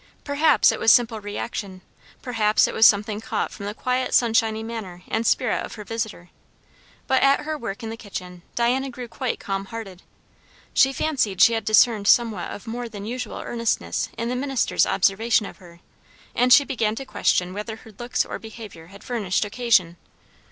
Perhaps 0.23 0.71
it 0.71 0.79
was 0.79 0.91
simple 0.91 1.21
reaction; 1.21 1.83
perhaps 2.23 2.67
it 2.67 2.73
was 2.73 2.87
something 2.87 3.21
caught 3.21 3.51
from 3.51 3.67
the 3.67 3.75
quiet 3.75 4.15
sunshiny 4.15 4.63
manner 4.63 5.03
and 5.07 5.27
spirit 5.27 5.63
of 5.63 5.75
her 5.75 5.83
visitor; 5.83 6.31
but 7.05 7.21
at 7.21 7.41
her 7.41 7.55
work 7.55 7.83
in 7.83 7.91
the 7.91 7.97
kitchen 7.97 8.41
Diana 8.55 8.89
grew 8.89 9.07
quite 9.07 9.39
calm 9.39 9.65
hearted. 9.65 10.01
She 10.73 10.91
fancied 10.91 11.39
she 11.39 11.53
had 11.53 11.65
discerned 11.65 12.07
somewhat 12.07 12.49
of 12.49 12.65
more 12.65 12.89
than 12.89 13.05
usual 13.05 13.41
earnestness 13.45 14.09
in 14.17 14.27
the 14.27 14.35
minister's 14.35 14.87
observation 14.87 15.45
of 15.45 15.57
her, 15.57 15.81
and 16.33 16.51
she 16.51 16.63
began 16.63 16.95
to 16.95 17.05
question 17.05 17.53
whether 17.53 17.75
her 17.75 17.91
looks 17.99 18.25
or 18.25 18.39
behaviour 18.39 18.87
had 18.87 19.03
furnished 19.03 19.45
occasion. 19.45 19.97